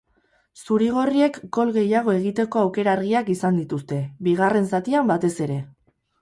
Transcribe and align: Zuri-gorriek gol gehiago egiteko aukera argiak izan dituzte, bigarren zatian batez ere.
Zuri-gorriek 0.59 1.35
gol 1.57 1.73
gehiago 1.75 2.15
egiteko 2.21 2.61
aukera 2.63 2.95
argiak 3.01 3.29
izan 3.35 3.61
dituzte, 3.61 4.01
bigarren 4.29 4.67
zatian 4.73 5.13
batez 5.13 5.33
ere. 5.47 5.61